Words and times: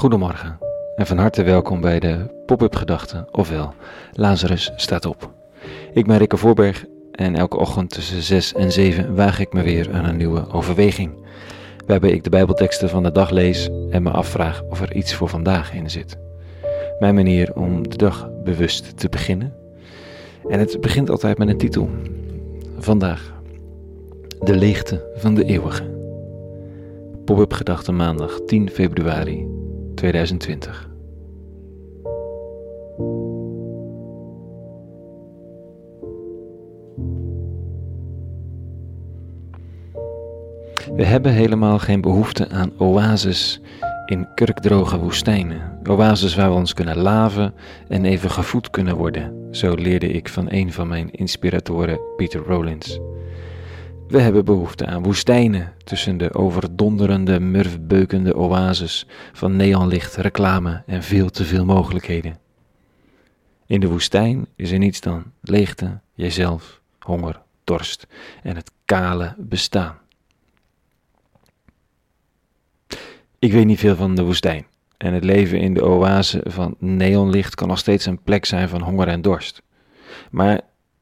Goedemorgen 0.00 0.58
en 0.96 1.06
van 1.06 1.18
harte 1.18 1.42
welkom 1.42 1.80
bij 1.80 2.00
de 2.00 2.42
Pop-up 2.46 2.76
Gedachten, 2.76 3.28
ofwel 3.30 3.74
Lazarus 4.12 4.72
staat 4.76 5.06
op. 5.06 5.30
Ik 5.92 6.06
ben 6.06 6.18
Rikke 6.18 6.36
Voorberg 6.36 6.84
en 7.12 7.36
elke 7.36 7.56
ochtend 7.56 7.90
tussen 7.90 8.22
6 8.22 8.54
en 8.54 8.72
7 8.72 9.14
waag 9.14 9.38
ik 9.40 9.52
me 9.52 9.62
weer 9.62 9.92
aan 9.92 10.04
een 10.04 10.16
nieuwe 10.16 10.52
overweging. 10.52 11.12
Waarbij 11.86 12.10
ik 12.10 12.24
de 12.24 12.30
Bijbelteksten 12.30 12.88
van 12.88 13.02
de 13.02 13.12
dag 13.12 13.30
lees 13.30 13.70
en 13.90 14.02
me 14.02 14.10
afvraag 14.10 14.62
of 14.62 14.80
er 14.80 14.94
iets 14.94 15.14
voor 15.14 15.28
vandaag 15.28 15.74
in 15.74 15.90
zit. 15.90 16.18
Mijn 16.98 17.14
manier 17.14 17.54
om 17.54 17.88
de 17.88 17.96
dag 17.96 18.30
bewust 18.44 18.98
te 18.98 19.08
beginnen. 19.08 19.54
En 20.48 20.58
het 20.58 20.80
begint 20.80 21.10
altijd 21.10 21.38
met 21.38 21.48
een 21.48 21.58
titel. 21.58 21.90
Vandaag. 22.78 23.32
De 24.38 24.56
leegte 24.56 25.10
van 25.14 25.34
de 25.34 25.44
eeuwige. 25.44 25.98
Pop-up 27.24 27.52
Gedachten 27.52 27.96
maandag 27.96 28.40
10 28.46 28.70
februari 28.70 29.59
2020. 30.00 30.88
We 40.94 41.04
hebben 41.04 41.32
helemaal 41.32 41.78
geen 41.78 42.00
behoefte 42.00 42.48
aan 42.48 42.72
oases 42.78 43.60
in 44.06 44.28
kurkdroge 44.34 44.98
woestijnen. 44.98 45.78
Oases 45.90 46.34
waar 46.34 46.48
we 46.48 46.56
ons 46.56 46.74
kunnen 46.74 46.96
laven 46.96 47.54
en 47.88 48.04
even 48.04 48.30
gevoed 48.30 48.70
kunnen 48.70 48.96
worden. 48.96 49.48
Zo 49.50 49.74
leerde 49.74 50.08
ik 50.08 50.28
van 50.28 50.46
een 50.50 50.72
van 50.72 50.88
mijn 50.88 51.10
inspiratoren, 51.10 52.00
Peter 52.16 52.40
Rollins. 52.40 53.00
We 54.10 54.20
hebben 54.20 54.44
behoefte 54.44 54.86
aan 54.86 55.02
woestijnen 55.02 55.72
tussen 55.84 56.16
de 56.16 56.34
overdonderende, 56.34 57.40
murfbeukende 57.40 58.36
oases 58.36 59.06
van 59.32 59.56
neonlicht, 59.56 60.16
reclame 60.16 60.82
en 60.86 61.02
veel 61.02 61.30
te 61.30 61.44
veel 61.44 61.64
mogelijkheden. 61.64 62.38
In 63.66 63.80
de 63.80 63.88
woestijn 63.88 64.46
is 64.56 64.70
er 64.70 64.78
niets 64.78 65.00
dan 65.00 65.24
leegte, 65.40 66.00
jijzelf, 66.14 66.80
honger, 66.98 67.40
dorst 67.64 68.06
en 68.42 68.56
het 68.56 68.70
kale 68.84 69.34
bestaan. 69.38 69.98
Ik 73.38 73.52
weet 73.52 73.66
niet 73.66 73.78
veel 73.78 73.96
van 73.96 74.14
de 74.14 74.22
woestijn 74.22 74.66
en 74.96 75.14
het 75.14 75.24
leven 75.24 75.60
in 75.60 75.74
de 75.74 75.84
oase 75.84 76.40
van 76.44 76.74
neonlicht 76.78 77.54
kan 77.54 77.68
nog 77.68 77.78
steeds 77.78 78.06
een 78.06 78.22
plek 78.22 78.44
zijn 78.44 78.68
van 78.68 78.80
honger 78.80 79.08
en 79.08 79.22
dorst. 79.22 79.62
Maar 80.30 80.60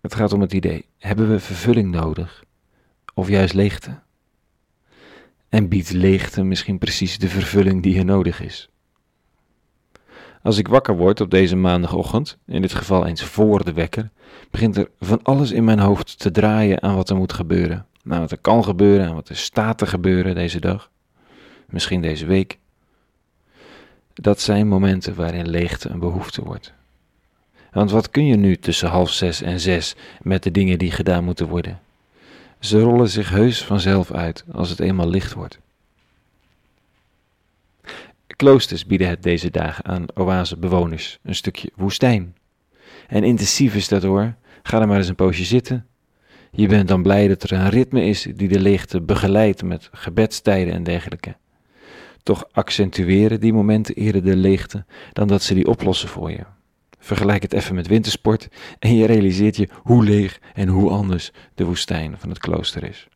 het 0.00 0.14
gaat 0.14 0.32
om 0.32 0.40
het 0.40 0.52
idee: 0.52 0.84
hebben 0.98 1.30
we 1.30 1.40
vervulling 1.40 1.90
nodig? 1.90 2.48
Of 3.20 3.28
juist 3.28 3.54
leegte? 3.54 3.98
En 5.48 5.68
biedt 5.68 5.92
leegte 5.92 6.42
misschien 6.42 6.78
precies 6.78 7.18
de 7.18 7.28
vervulling 7.28 7.82
die 7.82 7.98
er 7.98 8.04
nodig 8.04 8.40
is? 8.40 8.68
Als 10.42 10.58
ik 10.58 10.68
wakker 10.68 10.96
word 10.96 11.20
op 11.20 11.30
deze 11.30 11.56
maandagochtend, 11.56 12.38
in 12.46 12.62
dit 12.62 12.74
geval 12.74 13.06
eens 13.06 13.24
voor 13.24 13.64
de 13.64 13.72
wekker, 13.72 14.10
begint 14.50 14.76
er 14.76 14.90
van 15.00 15.22
alles 15.22 15.50
in 15.50 15.64
mijn 15.64 15.78
hoofd 15.78 16.18
te 16.18 16.30
draaien 16.30 16.82
aan 16.82 16.94
wat 16.94 17.10
er 17.10 17.16
moet 17.16 17.32
gebeuren. 17.32 17.86
Aan 18.08 18.20
wat 18.20 18.30
er 18.30 18.38
kan 18.38 18.64
gebeuren, 18.64 19.06
aan 19.06 19.14
wat 19.14 19.28
er 19.28 19.36
staat 19.36 19.78
te 19.78 19.86
gebeuren 19.86 20.34
deze 20.34 20.60
dag. 20.60 20.90
Misschien 21.66 22.00
deze 22.00 22.26
week. 22.26 22.58
Dat 24.14 24.40
zijn 24.40 24.68
momenten 24.68 25.14
waarin 25.14 25.48
leegte 25.48 25.88
een 25.88 25.98
behoefte 25.98 26.42
wordt. 26.42 26.72
Want 27.72 27.90
wat 27.90 28.10
kun 28.10 28.26
je 28.26 28.36
nu 28.36 28.56
tussen 28.56 28.88
half 28.88 29.10
zes 29.10 29.42
en 29.42 29.60
zes 29.60 29.96
met 30.22 30.42
de 30.42 30.50
dingen 30.50 30.78
die 30.78 30.90
gedaan 30.90 31.24
moeten 31.24 31.48
worden? 31.48 31.80
Ze 32.60 32.80
rollen 32.80 33.08
zich 33.08 33.30
heus 33.30 33.64
vanzelf 33.64 34.12
uit 34.12 34.44
als 34.52 34.70
het 34.70 34.80
eenmaal 34.80 35.08
licht 35.08 35.32
wordt. 35.32 35.58
Kloosters 38.26 38.86
bieden 38.86 39.08
het 39.08 39.22
deze 39.22 39.50
dagen 39.50 39.84
aan 39.84 40.04
oasebewoners 40.14 41.18
een 41.22 41.34
stukje 41.34 41.70
woestijn. 41.74 42.36
En 43.08 43.24
intensief 43.24 43.74
is 43.74 43.88
dat 43.88 44.02
hoor. 44.02 44.34
Ga 44.62 44.80
er 44.80 44.86
maar 44.86 44.96
eens 44.96 45.08
een 45.08 45.14
poosje 45.14 45.44
zitten. 45.44 45.86
Je 46.50 46.66
bent 46.68 46.88
dan 46.88 47.02
blij 47.02 47.28
dat 47.28 47.42
er 47.42 47.52
een 47.52 47.68
ritme 47.68 48.04
is 48.04 48.22
die 48.34 48.48
de 48.48 48.60
leegte 48.60 49.00
begeleidt 49.00 49.62
met 49.62 49.88
gebedstijden 49.92 50.74
en 50.74 50.82
dergelijke. 50.82 51.36
Toch 52.22 52.44
accentueren 52.52 53.40
die 53.40 53.52
momenten 53.52 53.94
eerder 53.94 54.24
de 54.24 54.36
leegte 54.36 54.84
dan 55.12 55.28
dat 55.28 55.42
ze 55.42 55.54
die 55.54 55.66
oplossen 55.66 56.08
voor 56.08 56.30
je. 56.30 56.44
Vergelijk 57.00 57.42
het 57.42 57.52
even 57.52 57.74
met 57.74 57.86
wintersport 57.86 58.48
en 58.78 58.94
je 58.94 59.06
realiseert 59.06 59.56
je 59.56 59.68
hoe 59.82 60.04
leeg 60.04 60.40
en 60.54 60.68
hoe 60.68 60.90
anders 60.90 61.32
de 61.54 61.64
woestijn 61.64 62.18
van 62.18 62.28
het 62.28 62.38
klooster 62.38 62.84
is. 62.84 63.08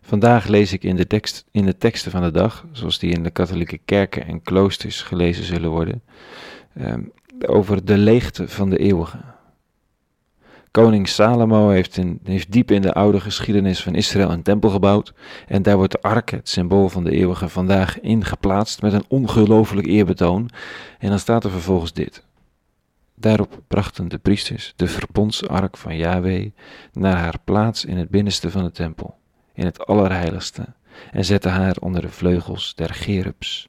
Vandaag 0.00 0.46
lees 0.46 0.72
ik 0.72 0.84
in 0.84 0.96
de, 0.96 1.06
tekst, 1.06 1.44
in 1.50 1.64
de 1.64 1.76
teksten 1.76 2.10
van 2.10 2.22
de 2.22 2.30
dag, 2.30 2.66
zoals 2.72 2.98
die 2.98 3.12
in 3.12 3.22
de 3.22 3.30
katholieke 3.30 3.78
kerken 3.84 4.26
en 4.26 4.42
kloosters 4.42 5.02
gelezen 5.02 5.44
zullen 5.44 5.70
worden, 5.70 6.02
ehm, 6.74 7.02
over 7.46 7.84
de 7.84 7.98
leegte 7.98 8.48
van 8.48 8.70
de 8.70 8.78
eeuwige. 8.78 9.33
Koning 10.74 11.08
Salomo 11.08 11.68
heeft, 11.68 11.96
in, 11.96 12.20
heeft 12.24 12.52
diep 12.52 12.70
in 12.70 12.82
de 12.82 12.92
oude 12.92 13.20
geschiedenis 13.20 13.82
van 13.82 13.94
Israël 13.94 14.30
een 14.30 14.42
tempel 14.42 14.70
gebouwd. 14.70 15.12
En 15.46 15.62
daar 15.62 15.76
wordt 15.76 15.92
de 15.92 16.00
ark, 16.00 16.30
het 16.30 16.48
symbool 16.48 16.88
van 16.88 17.04
de 17.04 17.10
eeuwige, 17.10 17.48
vandaag 17.48 18.00
in 18.00 18.24
geplaatst 18.24 18.82
met 18.82 18.92
een 18.92 19.04
ongelooflijk 19.08 19.86
eerbetoon. 19.86 20.50
En 20.98 21.08
dan 21.08 21.18
staat 21.18 21.44
er 21.44 21.50
vervolgens 21.50 21.92
dit. 21.92 22.24
Daarop 23.14 23.60
brachten 23.68 24.08
de 24.08 24.18
priesters 24.18 24.72
de 24.76 24.86
verbondsark 24.86 25.76
van 25.76 25.96
Yahweh 25.96 26.50
naar 26.92 27.16
haar 27.16 27.38
plaats 27.44 27.84
in 27.84 27.96
het 27.96 28.10
binnenste 28.10 28.50
van 28.50 28.64
de 28.64 28.70
tempel, 28.70 29.16
in 29.52 29.64
het 29.64 29.86
allerheiligste, 29.86 30.66
en 31.12 31.24
zetten 31.24 31.50
haar 31.50 31.76
onder 31.80 32.00
de 32.00 32.10
vleugels 32.10 32.74
der 32.74 32.94
gerubs. 32.94 33.68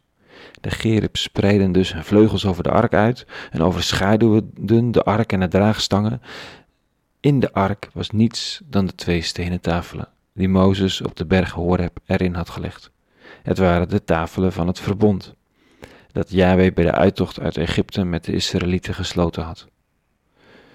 De 0.62 0.70
gerubs 0.70 1.22
spreiden 1.22 1.72
dus 1.72 1.94
hun 1.94 2.04
vleugels 2.04 2.46
over 2.46 2.64
de 2.64 2.72
ark 2.72 2.94
uit 2.94 3.26
en 3.52 3.62
overschaduwden 3.62 4.92
de 4.92 5.04
ark 5.04 5.34
en 5.34 5.40
de 5.40 5.48
draagstangen 5.48 6.22
in 7.26 7.40
de 7.40 7.54
ark 7.54 7.90
was 7.94 8.10
niets 8.10 8.62
dan 8.66 8.86
de 8.86 8.96
twee 8.96 9.22
stenen 9.22 9.62
tafelen 9.62 10.08
die 10.34 10.50
Mozes 10.50 11.02
op 11.02 11.16
de 11.16 11.26
berg 11.26 11.52
Horeb 11.52 12.00
erin 12.06 12.34
had 12.34 12.50
gelegd. 12.50 12.92
Het 13.44 13.58
waren 13.58 13.90
de 13.90 14.04
tafelen 14.04 14.54
van 14.54 14.68
het 14.68 14.80
verbond 14.80 15.36
dat 16.12 16.32
Yahweh 16.32 16.74
bij 16.74 16.84
de 16.84 16.92
uittocht 16.92 17.40
uit 17.40 17.58
Egypte 17.58 18.04
met 18.04 18.24
de 18.24 18.34
Israëlieten 18.34 18.94
gesloten 18.94 19.44
had. 19.44 19.68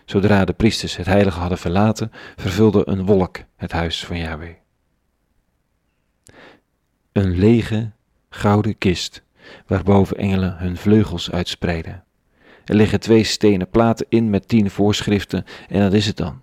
Zodra 0.05 0.45
de 0.45 0.53
priesters 0.53 0.97
het 0.97 1.07
heilige 1.07 1.39
hadden 1.39 1.59
verlaten, 1.59 2.13
vervulde 2.37 2.83
een 2.89 3.07
wolk 3.07 3.39
het 3.57 3.73
huis 3.73 4.05
van 4.05 4.19
Yahweh. 4.19 4.55
Een 7.13 7.39
lege 7.39 7.91
gouden 8.31 8.79
kist, 8.79 9.23
waarboven 9.67 10.17
engelen 10.17 10.57
hun 10.57 10.77
vleugels 10.77 11.31
uitspreiden. 11.31 12.05
Er 12.71 12.77
liggen 12.77 13.01
twee 13.01 13.25
stenen 13.25 13.69
platen 13.69 14.07
in 14.09 14.31
met 14.31 14.49
tien 14.49 14.71
voorschriften 14.71 15.45
en 15.69 15.81
dat 15.81 15.93
is 15.93 16.07
het 16.07 16.17
dan. 16.17 16.41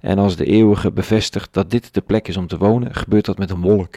En 0.00 0.18
als 0.18 0.36
de 0.36 0.44
eeuwige 0.44 0.92
bevestigt 0.92 1.52
dat 1.52 1.70
dit 1.70 1.94
de 1.94 2.00
plek 2.00 2.28
is 2.28 2.36
om 2.36 2.46
te 2.46 2.58
wonen, 2.58 2.94
gebeurt 2.94 3.24
dat 3.24 3.38
met 3.38 3.50
een 3.50 3.60
wolk. 3.60 3.96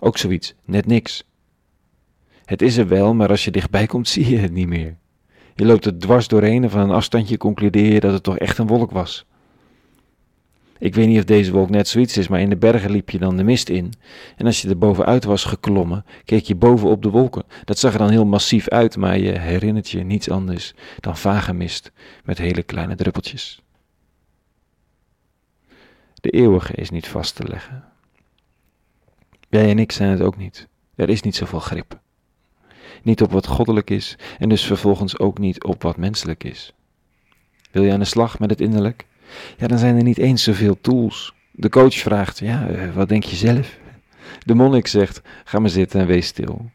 Ook 0.00 0.18
zoiets, 0.18 0.54
net 0.64 0.86
niks. 0.86 1.24
Het 2.44 2.62
is 2.62 2.76
er 2.76 2.88
wel, 2.88 3.14
maar 3.14 3.28
als 3.28 3.44
je 3.44 3.50
dichtbij 3.50 3.86
komt, 3.86 4.08
zie 4.14 4.28
je 4.28 4.38
het 4.38 4.52
niet 4.52 4.68
meer. 4.68 4.96
Je 5.54 5.64
loopt 5.64 5.84
er 5.84 5.98
dwars 5.98 6.28
doorheen 6.28 6.62
en 6.62 6.70
van 6.70 6.80
een 6.80 6.90
afstandje 6.90 7.36
concludeer 7.36 7.92
je 7.92 8.00
dat 8.00 8.12
het 8.12 8.22
toch 8.22 8.38
echt 8.38 8.58
een 8.58 8.66
wolk 8.66 8.90
was. 8.90 9.26
Ik 10.84 10.94
weet 10.94 11.06
niet 11.06 11.18
of 11.18 11.24
deze 11.24 11.52
wolk 11.52 11.70
net 11.70 11.88
zoiets 11.88 12.16
is, 12.16 12.28
maar 12.28 12.40
in 12.40 12.48
de 12.48 12.56
bergen 12.56 12.90
liep 12.90 13.10
je 13.10 13.18
dan 13.18 13.36
de 13.36 13.42
mist 13.42 13.68
in. 13.68 13.92
En 14.36 14.46
als 14.46 14.62
je 14.62 14.68
er 14.68 14.78
bovenuit 14.78 15.24
was 15.24 15.44
geklommen, 15.44 16.04
keek 16.24 16.44
je 16.44 16.54
boven 16.54 16.88
op 16.88 17.02
de 17.02 17.10
wolken. 17.10 17.44
Dat 17.64 17.78
zag 17.78 17.92
er 17.92 17.98
dan 17.98 18.10
heel 18.10 18.24
massief 18.24 18.68
uit, 18.68 18.96
maar 18.96 19.18
je 19.18 19.38
herinnert 19.38 19.90
je 19.90 20.02
niets 20.02 20.30
anders 20.30 20.74
dan 21.00 21.16
vage 21.16 21.52
mist 21.52 21.92
met 22.24 22.38
hele 22.38 22.62
kleine 22.62 22.94
druppeltjes. 22.94 23.62
De 26.14 26.30
eeuwige 26.30 26.74
is 26.74 26.90
niet 26.90 27.08
vast 27.08 27.34
te 27.34 27.48
leggen. 27.48 27.84
Jij 29.48 29.70
en 29.70 29.78
ik 29.78 29.92
zijn 29.92 30.10
het 30.10 30.20
ook 30.20 30.36
niet. 30.36 30.68
Er 30.94 31.08
is 31.08 31.22
niet 31.22 31.36
zoveel 31.36 31.60
grip. 31.60 32.00
Niet 33.02 33.22
op 33.22 33.32
wat 33.32 33.46
goddelijk 33.46 33.90
is 33.90 34.18
en 34.38 34.48
dus 34.48 34.64
vervolgens 34.64 35.18
ook 35.18 35.38
niet 35.38 35.64
op 35.64 35.82
wat 35.82 35.96
menselijk 35.96 36.44
is. 36.44 36.72
Wil 37.70 37.82
je 37.82 37.92
aan 37.92 37.98
de 37.98 38.04
slag 38.04 38.38
met 38.38 38.50
het 38.50 38.60
innerlijk? 38.60 39.06
Ja, 39.56 39.66
dan 39.66 39.78
zijn 39.78 39.96
er 39.96 40.02
niet 40.02 40.18
eens 40.18 40.42
zoveel 40.42 40.80
tools. 40.80 41.34
De 41.50 41.68
coach 41.68 41.94
vraagt, 41.94 42.38
ja, 42.38 42.66
eh, 42.66 42.94
wat 42.94 43.08
denk 43.08 43.24
je 43.24 43.36
zelf? 43.36 43.78
De 44.44 44.54
monnik 44.54 44.86
zegt, 44.86 45.20
ga 45.44 45.58
maar 45.58 45.70
zitten 45.70 46.00
en 46.00 46.06
wees 46.06 46.26
stil. 46.26 46.70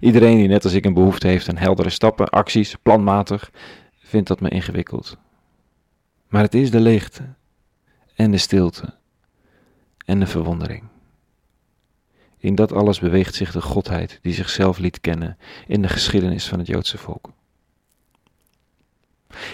Iedereen 0.00 0.36
die 0.36 0.48
net 0.48 0.64
als 0.64 0.72
ik 0.72 0.84
een 0.84 0.94
behoefte 0.94 1.26
heeft 1.26 1.48
aan 1.48 1.56
heldere 1.56 1.90
stappen, 1.90 2.28
acties, 2.28 2.74
planmatig, 2.82 3.50
vindt 3.98 4.28
dat 4.28 4.40
me 4.40 4.48
ingewikkeld. 4.48 5.16
Maar 6.28 6.42
het 6.42 6.54
is 6.54 6.70
de 6.70 6.80
leegte 6.80 7.22
en 8.14 8.30
de 8.30 8.38
stilte 8.38 8.94
en 10.04 10.20
de 10.20 10.26
verwondering. 10.26 10.82
In 12.38 12.54
dat 12.54 12.72
alles 12.72 12.98
beweegt 12.98 13.34
zich 13.34 13.52
de 13.52 13.60
Godheid 13.60 14.18
die 14.22 14.34
zichzelf 14.34 14.78
liet 14.78 15.00
kennen 15.00 15.38
in 15.66 15.82
de 15.82 15.88
geschiedenis 15.88 16.48
van 16.48 16.58
het 16.58 16.66
Joodse 16.66 16.98
volk. 16.98 17.32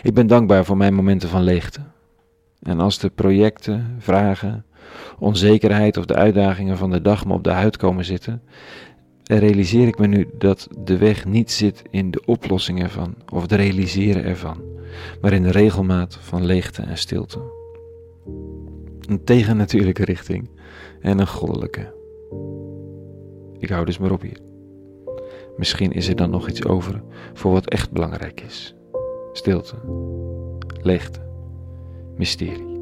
Ik 0.02 0.14
ben 0.14 0.26
dankbaar 0.26 0.64
voor 0.64 0.76
mijn 0.76 0.94
momenten 0.94 1.28
van 1.28 1.42
leegte. 1.42 1.80
En 2.62 2.80
als 2.80 2.98
de 2.98 3.10
projecten, 3.10 3.96
vragen, 3.98 4.64
onzekerheid 5.18 5.96
of 5.96 6.04
de 6.04 6.14
uitdagingen 6.14 6.76
van 6.76 6.90
de 6.90 7.02
dag 7.02 7.26
me 7.26 7.32
op 7.32 7.44
de 7.44 7.50
huid 7.50 7.76
komen 7.76 8.04
zitten, 8.04 8.42
realiseer 9.24 9.86
ik 9.86 9.98
me 9.98 10.06
nu 10.06 10.28
dat 10.38 10.68
de 10.84 10.98
weg 10.98 11.24
niet 11.24 11.50
zit 11.50 11.82
in 11.90 12.10
de 12.10 12.22
oplossing 12.24 12.82
ervan 12.82 13.14
of 13.32 13.42
het 13.42 13.52
realiseren 13.52 14.24
ervan, 14.24 14.62
maar 15.20 15.32
in 15.32 15.42
de 15.42 15.50
regelmaat 15.50 16.18
van 16.20 16.44
leegte 16.44 16.82
en 16.82 16.98
stilte. 16.98 17.38
Een 19.08 19.24
tegennatuurlijke 19.24 20.04
richting 20.04 20.48
en 21.00 21.18
een 21.18 21.26
goddelijke. 21.26 21.94
Ik 23.58 23.68
hou 23.68 23.84
dus 23.84 23.98
maar 23.98 24.10
op 24.10 24.22
hier. 24.22 24.38
Misschien 25.56 25.92
is 25.92 26.08
er 26.08 26.16
dan 26.16 26.30
nog 26.30 26.48
iets 26.48 26.64
over 26.64 27.02
voor 27.32 27.52
wat 27.52 27.68
echt 27.68 27.90
belangrijk 27.90 28.40
is. 28.40 28.74
Stilte, 29.32 29.74
leegte, 30.82 31.20
mysterie. 32.16 32.80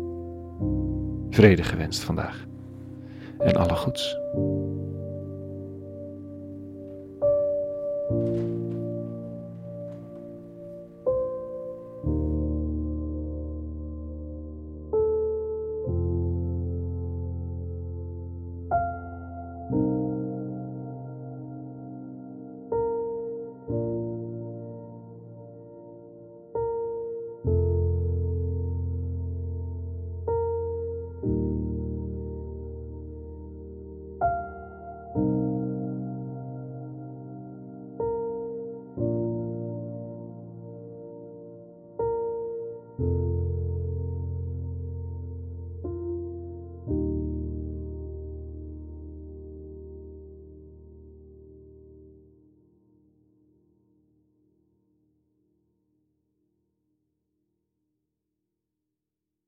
Vrede 1.31 1.62
gewenst 1.62 2.02
vandaag. 2.02 2.47
En 3.38 3.56
alle 3.56 3.75
goeds. 3.76 4.17